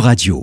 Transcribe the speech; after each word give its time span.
Radio. 0.00 0.42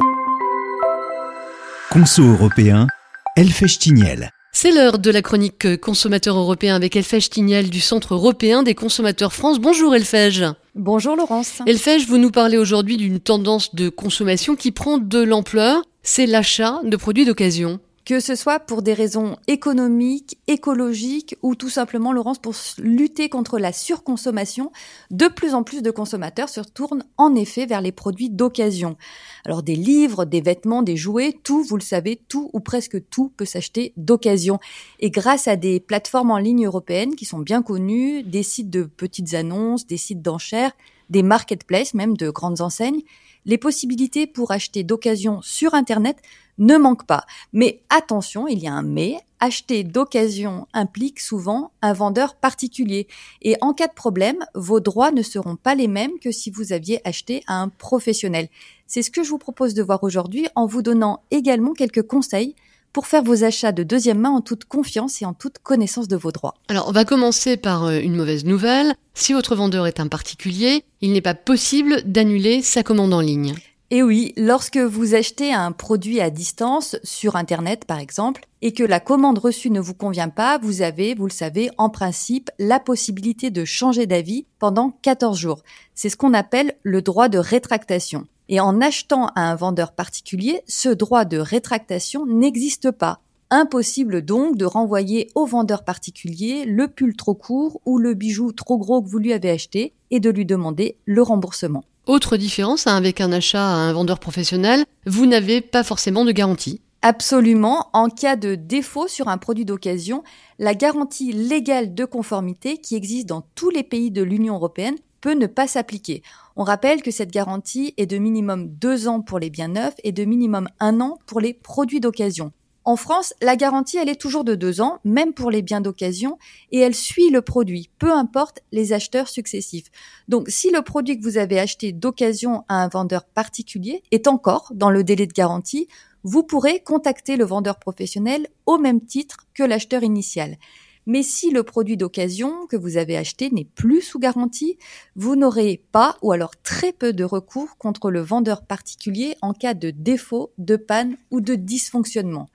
Conso 1.91 2.23
européen, 2.23 2.87
Elfèche 3.35 3.79
Tignel. 3.79 4.29
C'est 4.51 4.71
l'heure 4.71 4.99
de 4.99 5.11
la 5.11 5.21
chronique 5.21 5.79
consommateur 5.79 6.37
européen 6.37 6.75
avec 6.75 6.95
Elfège 6.95 7.29
Tignel 7.29 7.69
du 7.69 7.79
Centre 7.79 8.13
européen 8.13 8.63
des 8.63 8.75
consommateurs 8.75 9.33
France. 9.33 9.59
Bonjour 9.59 9.95
Elfège. 9.95 10.45
Bonjour 10.75 11.15
Laurence. 11.15 11.61
Elfège, 11.65 12.07
vous 12.07 12.17
nous 12.17 12.31
parlez 12.31 12.57
aujourd'hui 12.57 12.97
d'une 12.97 13.19
tendance 13.19 13.75
de 13.75 13.89
consommation 13.89 14.55
qui 14.55 14.71
prend 14.71 14.97
de 14.97 15.19
l'ampleur, 15.19 15.81
c'est 16.03 16.25
l'achat 16.25 16.81
de 16.83 16.95
produits 16.95 17.25
d'occasion 17.25 17.79
que 18.05 18.19
ce 18.19 18.35
soit 18.35 18.59
pour 18.59 18.81
des 18.81 18.93
raisons 18.93 19.37
économiques, 19.47 20.37
écologiques 20.47 21.37
ou 21.41 21.55
tout 21.55 21.69
simplement, 21.69 22.11
Laurence, 22.11 22.39
pour 22.39 22.53
lutter 22.77 23.29
contre 23.29 23.59
la 23.59 23.71
surconsommation, 23.71 24.71
de 25.09 25.27
plus 25.27 25.53
en 25.53 25.63
plus 25.63 25.81
de 25.81 25.91
consommateurs 25.91 26.49
se 26.49 26.61
tournent 26.61 27.05
en 27.17 27.33
effet 27.35 27.65
vers 27.65 27.81
les 27.81 27.91
produits 27.91 28.29
d'occasion. 28.29 28.97
Alors 29.45 29.63
des 29.63 29.75
livres, 29.75 30.25
des 30.25 30.41
vêtements, 30.41 30.83
des 30.83 30.97
jouets, 30.97 31.33
tout, 31.43 31.63
vous 31.63 31.77
le 31.77 31.81
savez, 31.81 32.21
tout 32.27 32.49
ou 32.53 32.59
presque 32.59 33.09
tout 33.09 33.31
peut 33.35 33.45
s'acheter 33.45 33.93
d'occasion. 33.95 34.59
Et 34.99 35.09
grâce 35.09 35.47
à 35.47 35.55
des 35.55 35.79
plateformes 35.79 36.31
en 36.31 36.37
ligne 36.37 36.65
européennes 36.65 37.15
qui 37.15 37.25
sont 37.25 37.39
bien 37.39 37.61
connues, 37.61 38.23
des 38.23 38.43
sites 38.43 38.69
de 38.69 38.83
petites 38.83 39.33
annonces, 39.33 39.87
des 39.87 39.97
sites 39.97 40.21
d'enchères, 40.21 40.73
des 41.09 41.23
marketplaces 41.23 41.93
même 41.93 42.17
de 42.17 42.29
grandes 42.29 42.61
enseignes, 42.61 43.01
les 43.45 43.57
possibilités 43.57 44.27
pour 44.27 44.51
acheter 44.51 44.83
d'occasion 44.83 45.41
sur 45.41 45.73
Internet 45.73 46.17
ne 46.57 46.77
manquent 46.77 47.05
pas. 47.05 47.25
Mais 47.51 47.81
attention, 47.89 48.47
il 48.47 48.59
y 48.59 48.67
a 48.67 48.73
un 48.73 48.83
mais. 48.83 49.17
Acheter 49.39 49.83
d'occasion 49.83 50.67
implique 50.73 51.19
souvent 51.19 51.71
un 51.81 51.91
vendeur 51.91 52.35
particulier. 52.35 53.07
Et 53.41 53.57
en 53.59 53.73
cas 53.73 53.87
de 53.87 53.93
problème, 53.93 54.37
vos 54.55 54.79
droits 54.79 55.11
ne 55.11 55.21
seront 55.21 55.57
pas 55.57 55.75
les 55.75 55.89
mêmes 55.89 56.17
que 56.19 56.31
si 56.31 56.49
vous 56.49 56.71
aviez 56.71 57.05
acheté 57.05 57.43
à 57.47 57.55
un 57.55 57.67
professionnel. 57.67 58.47
C'est 58.87 59.01
ce 59.01 59.11
que 59.11 59.23
je 59.23 59.29
vous 59.29 59.37
propose 59.37 59.73
de 59.73 59.83
voir 59.83 60.03
aujourd'hui 60.03 60.47
en 60.55 60.65
vous 60.65 60.81
donnant 60.81 61.23
également 61.29 61.73
quelques 61.73 62.07
conseils 62.07 62.55
pour 62.93 63.07
faire 63.07 63.23
vos 63.23 63.43
achats 63.43 63.71
de 63.71 63.83
deuxième 63.83 64.19
main 64.19 64.29
en 64.29 64.41
toute 64.41 64.65
confiance 64.65 65.21
et 65.21 65.25
en 65.25 65.33
toute 65.33 65.57
connaissance 65.57 66.07
de 66.07 66.15
vos 66.15 66.31
droits. 66.31 66.53
Alors, 66.69 66.87
on 66.87 66.91
va 66.91 67.03
commencer 67.03 67.57
par 67.57 67.85
euh, 67.85 67.99
une 67.99 68.15
mauvaise 68.15 68.45
nouvelle. 68.45 68.93
Si 69.15 69.33
votre 69.33 69.55
vendeur 69.55 69.87
est 69.87 69.99
un 69.99 70.07
particulier, 70.07 70.85
il 71.01 71.11
n'est 71.11 71.21
pas 71.21 71.33
possible 71.33 72.03
d'annuler 72.05 72.61
sa 72.61 72.83
commande 72.83 73.13
en 73.13 73.19
ligne. 73.19 73.55
Et 73.95 74.01
oui, 74.01 74.33
lorsque 74.37 74.79
vous 74.79 75.13
achetez 75.13 75.53
un 75.53 75.71
produit 75.71 76.19
à 76.19 76.31
distance, 76.31 76.95
sur 77.03 77.35
Internet 77.35 77.85
par 77.85 77.99
exemple, 77.99 78.47
et 78.63 78.73
que 78.73 78.83
la 78.83 78.99
commande 78.99 79.37
reçue 79.37 79.69
ne 79.69 79.79
vous 79.79 79.93
convient 79.93 80.29
pas, 80.29 80.57
vous 80.57 80.81
avez, 80.81 81.13
vous 81.13 81.27
le 81.27 81.31
savez, 81.31 81.69
en 81.77 81.91
principe, 81.91 82.49
la 82.57 82.79
possibilité 82.79 83.51
de 83.51 83.65
changer 83.65 84.07
d'avis 84.07 84.47
pendant 84.57 84.97
14 85.03 85.37
jours. 85.37 85.61
C'est 85.93 86.09
ce 86.09 86.17
qu'on 86.17 86.33
appelle 86.33 86.73
le 86.81 87.03
droit 87.03 87.29
de 87.29 87.37
rétractation. 87.37 88.25
Et 88.49 88.59
en 88.59 88.81
achetant 88.81 89.27
à 89.35 89.41
un 89.41 89.53
vendeur 89.53 89.91
particulier, 89.91 90.63
ce 90.67 90.89
droit 90.89 91.23
de 91.23 91.37
rétractation 91.37 92.25
n'existe 92.25 92.89
pas. 92.89 93.19
Impossible 93.51 94.25
donc 94.25 94.57
de 94.57 94.65
renvoyer 94.65 95.29
au 95.35 95.45
vendeur 95.45 95.83
particulier 95.83 96.65
le 96.65 96.87
pull 96.87 97.15
trop 97.15 97.35
court 97.35 97.79
ou 97.85 97.99
le 97.99 98.15
bijou 98.15 98.53
trop 98.53 98.79
gros 98.79 99.03
que 99.03 99.07
vous 99.07 99.19
lui 99.19 99.33
avez 99.33 99.51
acheté 99.51 99.93
et 100.09 100.19
de 100.19 100.31
lui 100.31 100.47
demander 100.47 100.97
le 101.05 101.21
remboursement. 101.21 101.83
Autre 102.05 102.35
différence 102.35 102.85
hein, 102.85 102.97
avec 102.97 103.21
un 103.21 103.31
achat 103.31 103.65
à 103.65 103.75
un 103.75 103.93
vendeur 103.93 104.19
professionnel, 104.19 104.83
vous 105.05 105.25
n'avez 105.25 105.61
pas 105.61 105.83
forcément 105.83 106.25
de 106.25 106.33
garantie. 106.33 106.81
Absolument. 107.01 107.87
En 107.93 108.09
cas 108.09 108.35
de 108.35 108.55
défaut 108.55 109.07
sur 109.07 109.29
un 109.29 109.37
produit 109.37 109.63
d'occasion, 109.63 110.21
la 110.59 110.73
garantie 110.73 111.31
légale 111.31 111.93
de 111.93 112.03
conformité 112.03 112.77
qui 112.77 112.95
existe 112.95 113.27
dans 113.27 113.45
tous 113.55 113.69
les 113.69 113.83
pays 113.83 114.11
de 114.11 114.21
l'Union 114.21 114.55
européenne 114.55 114.95
peut 115.21 115.33
ne 115.33 115.47
pas 115.47 115.67
s'appliquer. 115.67 116.23
On 116.57 116.63
rappelle 116.63 117.01
que 117.01 117.11
cette 117.11 117.31
garantie 117.31 117.93
est 117.95 118.05
de 118.05 118.17
minimum 118.17 118.67
deux 118.67 119.07
ans 119.07 119.21
pour 119.21 119.39
les 119.39 119.49
biens 119.49 119.69
neufs 119.69 119.95
et 120.03 120.11
de 120.11 120.25
minimum 120.25 120.67
un 120.81 120.99
an 120.99 121.19
pour 121.25 121.39
les 121.39 121.53
produits 121.53 122.01
d'occasion. 122.01 122.51
En 122.85 122.97
France, 122.97 123.33
la 123.41 123.55
garantie, 123.55 123.97
elle 123.97 124.09
est 124.09 124.19
toujours 124.19 124.43
de 124.43 124.55
deux 124.55 124.81
ans, 124.81 124.99
même 125.05 125.33
pour 125.33 125.51
les 125.51 125.61
biens 125.61 125.79
d'occasion, 125.79 126.37
et 126.71 126.79
elle 126.79 126.95
suit 126.95 127.29
le 127.29 127.41
produit, 127.41 127.89
peu 127.97 128.11
importe 128.11 128.59
les 128.73 128.91
acheteurs 128.91 129.29
successifs. 129.29 129.89
Donc, 130.27 130.49
si 130.49 130.69
le 130.69 130.81
produit 130.81 131.17
que 131.17 131.23
vous 131.23 131.37
avez 131.37 131.59
acheté 131.59 131.93
d'occasion 131.93 132.65
à 132.67 132.83
un 132.83 132.89
vendeur 132.89 133.23
particulier 133.23 134.03
est 134.11 134.27
encore 134.27 134.71
dans 134.73 134.89
le 134.89 135.05
délai 135.05 135.27
de 135.27 135.33
garantie, 135.33 135.87
vous 136.23 136.43
pourrez 136.43 136.81
contacter 136.81 137.37
le 137.37 137.45
vendeur 137.45 137.79
professionnel 137.79 138.47
au 138.65 138.77
même 138.77 139.05
titre 139.05 139.37
que 139.53 139.63
l'acheteur 139.63 140.03
initial. 140.03 140.57
Mais 141.05 141.23
si 141.23 141.51
le 141.51 141.63
produit 141.63 141.97
d'occasion 141.97 142.65
que 142.67 142.77
vous 142.77 142.97
avez 142.97 143.17
acheté 143.17 143.49
n'est 143.51 143.65
plus 143.65 144.01
sous 144.01 144.19
garantie, 144.19 144.77
vous 145.15 145.35
n'aurez 145.35 145.83
pas 145.91 146.17
ou 146.21 146.31
alors 146.31 146.55
très 146.63 146.93
peu 146.93 147.13
de 147.13 147.23
recours 147.23 147.77
contre 147.77 148.09
le 148.09 148.21
vendeur 148.21 148.65
particulier 148.65 149.35
en 149.41 149.53
cas 149.53 149.73
de 149.73 149.89
défaut, 149.89 150.51
de 150.57 150.75
panne 150.75 151.17
ou 151.31 151.41
de 151.41 151.55
dysfonctionnement. 151.55 152.49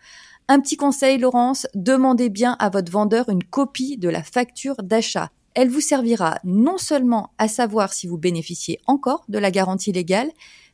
Un 0.48 0.60
petit 0.60 0.78
conseil, 0.78 1.18
Laurence, 1.18 1.66
demandez 1.74 2.30
bien 2.30 2.56
à 2.58 2.70
votre 2.70 2.90
vendeur 2.90 3.28
une 3.28 3.44
copie 3.44 3.98
de 3.98 4.08
la 4.08 4.22
facture 4.22 4.76
d'achat. 4.82 5.30
Elle 5.54 5.68
vous 5.68 5.82
servira 5.82 6.38
non 6.44 6.78
seulement 6.78 7.32
à 7.36 7.48
savoir 7.48 7.92
si 7.92 8.06
vous 8.06 8.16
bénéficiez 8.16 8.80
encore 8.86 9.24
de 9.28 9.38
la 9.38 9.50
garantie 9.50 9.92
légale, 9.92 10.30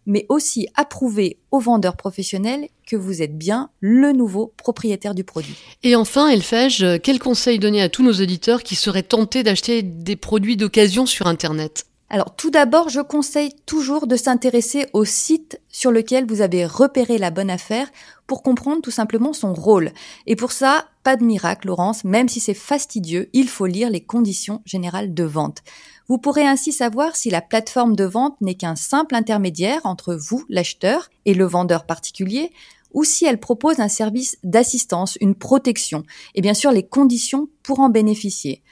mais 0.06 0.26
aussi 0.28 0.68
à 0.76 0.84
prouver 0.84 1.38
aux 1.50 1.58
vendeurs 1.58 1.96
professionnels 1.96 2.68
que 2.94 3.00
vous 3.00 3.22
êtes 3.22 3.36
bien 3.36 3.70
le 3.80 4.12
nouveau 4.12 4.52
propriétaire 4.56 5.16
du 5.16 5.24
produit. 5.24 5.56
Et 5.82 5.96
enfin, 5.96 6.28
Elfège, 6.28 6.86
quel 7.02 7.18
conseil 7.18 7.58
donner 7.58 7.82
à 7.82 7.88
tous 7.88 8.04
nos 8.04 8.12
auditeurs 8.12 8.62
qui 8.62 8.76
seraient 8.76 9.02
tentés 9.02 9.42
d'acheter 9.42 9.82
des 9.82 10.14
produits 10.14 10.56
d'occasion 10.56 11.06
sur 11.06 11.26
Internet? 11.26 11.86
Alors 12.08 12.36
tout 12.36 12.50
d'abord, 12.50 12.90
je 12.90 13.00
conseille 13.00 13.52
toujours 13.66 14.06
de 14.06 14.14
s'intéresser 14.14 14.86
au 14.92 15.04
site 15.04 15.60
sur 15.68 15.90
lequel 15.90 16.26
vous 16.26 16.42
avez 16.42 16.66
repéré 16.66 17.18
la 17.18 17.32
bonne 17.32 17.50
affaire 17.50 17.88
pour 18.28 18.42
comprendre 18.42 18.82
tout 18.82 18.92
simplement 18.92 19.32
son 19.32 19.52
rôle. 19.52 19.90
Et 20.26 20.36
pour 20.36 20.52
ça, 20.52 20.84
pas 21.02 21.16
de 21.16 21.24
miracle, 21.24 21.66
Laurence, 21.66 22.04
même 22.04 22.28
si 22.28 22.38
c'est 22.38 22.54
fastidieux, 22.54 23.28
il 23.32 23.48
faut 23.48 23.66
lire 23.66 23.90
les 23.90 24.02
conditions 24.02 24.62
générales 24.64 25.12
de 25.12 25.24
vente. 25.24 25.62
Vous 26.06 26.18
pourrez 26.18 26.46
ainsi 26.46 26.70
savoir 26.70 27.16
si 27.16 27.30
la 27.30 27.40
plateforme 27.40 27.96
de 27.96 28.04
vente 28.04 28.40
n'est 28.40 28.54
qu'un 28.54 28.76
simple 28.76 29.14
intermédiaire 29.14 29.80
entre 29.84 30.14
vous, 30.14 30.44
l'acheteur, 30.48 31.08
et 31.24 31.34
le 31.34 31.46
vendeur 31.46 31.86
particulier, 31.86 32.52
ou 32.94 33.04
si 33.04 33.26
elle 33.26 33.38
propose 33.38 33.80
un 33.80 33.88
service 33.88 34.38
d'assistance, 34.42 35.18
une 35.20 35.34
protection, 35.34 36.04
et 36.34 36.40
bien 36.40 36.54
sûr 36.54 36.72
les 36.72 36.86
conditions 36.86 37.48
pour 37.62 37.80
en 37.80 37.90
bénéficier. 37.90 38.62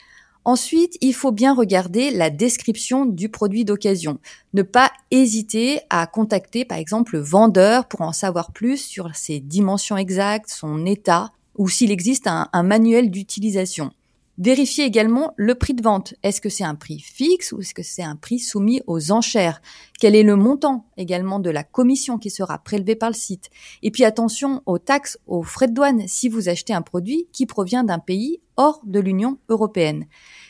Ensuite, 0.44 0.96
il 1.00 1.14
faut 1.14 1.30
bien 1.30 1.54
regarder 1.54 2.10
la 2.10 2.28
description 2.28 3.06
du 3.06 3.28
produit 3.28 3.64
d'occasion. 3.64 4.18
Ne 4.54 4.62
pas 4.62 4.90
hésiter 5.12 5.80
à 5.88 6.06
contacter 6.08 6.64
par 6.64 6.78
exemple 6.78 7.14
le 7.14 7.22
vendeur 7.22 7.86
pour 7.86 8.00
en 8.00 8.12
savoir 8.12 8.50
plus 8.52 8.78
sur 8.78 9.14
ses 9.14 9.38
dimensions 9.38 9.96
exactes, 9.96 10.50
son 10.50 10.84
état, 10.84 11.30
ou 11.56 11.68
s'il 11.68 11.92
existe 11.92 12.26
un, 12.26 12.48
manuel 12.64 13.10
d'utilisation. 13.10 13.92
Vérifiez 14.38 14.84
également 14.84 15.34
le 15.36 15.54
prix 15.54 15.74
de 15.74 15.82
vente. 15.82 16.14
Est-ce 16.22 16.40
que 16.40 16.48
c'est 16.48 16.64
un 16.64 16.74
prix 16.74 16.98
fixe 16.98 17.52
ou 17.52 17.60
est-ce 17.60 17.74
que 17.74 17.82
c'est 17.82 18.02
un 18.02 18.16
prix 18.16 18.38
soumis 18.38 18.80
aux 18.86 19.12
enchères? 19.12 19.60
Quel 20.00 20.14
est 20.14 20.22
le 20.22 20.36
montant 20.36 20.86
également 20.96 21.38
de 21.38 21.50
la 21.50 21.64
commission 21.64 22.16
qui 22.16 22.30
sera 22.30 22.58
prélevée 22.58 22.96
par 22.96 23.10
le 23.10 23.14
site? 23.14 23.50
Et 23.82 23.90
puis 23.90 24.04
attention 24.04 24.62
aux 24.64 24.78
taxes, 24.78 25.18
aux 25.26 25.42
frais 25.42 25.68
de 25.68 25.74
douane 25.74 26.08
si 26.08 26.30
vous 26.30 26.48
achetez 26.48 26.72
un 26.72 26.80
produit 26.80 27.28
qui 27.32 27.44
provient 27.44 27.84
d'un 27.84 27.98
pays 27.98 28.40
hors 28.56 28.80
de 28.84 29.00
l'Union 29.00 29.38
européenne. 29.50 30.06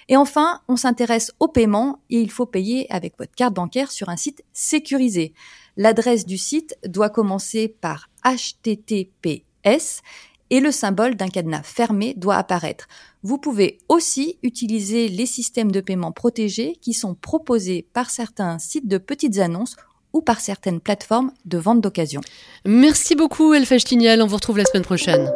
Et 0.09 0.17
enfin, 0.17 0.61
on 0.69 0.77
s'intéresse 0.77 1.33
au 1.41 1.49
paiement 1.49 2.03
et 2.09 2.21
il 2.21 2.31
faut 2.31 2.47
payer 2.47 2.91
avec 2.93 3.19
votre 3.19 3.35
carte 3.35 3.55
bancaire 3.55 3.91
sur 3.91 4.09
un 4.11 4.17
site 4.17 4.45
sécurisé. 4.53 5.35
L'adresse 5.77 6.25
du 6.25 6.39
site 6.39 6.77
doit 6.87 7.11
commencer 7.11 7.69
par 7.69 8.11
HTTPS 8.25 10.03
et 10.53 10.61
le 10.61 10.71
symbole 10.71 11.15
d'un 11.17 11.29
cadenas 11.29 11.63
fermé 11.63 12.13
doit 12.15 12.37
apparaître. 12.37 12.87
Vous 13.23 13.39
pouvez 13.39 13.79
aussi 13.89 14.39
utiliser 14.43 15.09
les 15.09 15.25
systèmes 15.25 15.73
de 15.73 15.81
paiement 15.81 16.13
protégés 16.13 16.77
qui 16.83 16.93
sont 16.93 17.15
proposés 17.15 17.87
par 17.95 18.11
certains 18.11 18.59
sites 18.59 18.87
de 18.87 18.99
petites 18.99 19.39
annonces 19.39 19.77
ou 20.13 20.21
par 20.21 20.41
certaines 20.41 20.81
plateformes 20.81 21.33
de 21.47 21.57
vente 21.57 21.81
d'occasion. 21.81 22.21
Merci 22.67 23.17
beaucoup 23.17 23.55
Elfèche 23.55 23.85
Tignal, 23.85 24.21
on 24.21 24.27
vous 24.27 24.37
retrouve 24.37 24.59
la 24.59 24.67
semaine 24.67 24.85
prochaine. 24.85 25.33